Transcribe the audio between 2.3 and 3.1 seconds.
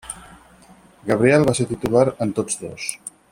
tots dos.